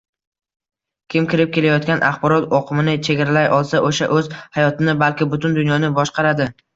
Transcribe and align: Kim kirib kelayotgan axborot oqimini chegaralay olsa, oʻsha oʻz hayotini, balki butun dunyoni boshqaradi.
Kim 1.13 1.25
kirib 1.33 1.49
kelayotgan 1.57 1.99
axborot 2.07 2.55
oqimini 2.59 2.95
chegaralay 3.07 3.49
olsa, 3.57 3.81
oʻsha 3.91 4.07
oʻz 4.15 4.31
hayotini, 4.57 4.97
balki 5.03 5.29
butun 5.35 5.55
dunyoni 5.59 5.93
boshqaradi. 6.01 6.49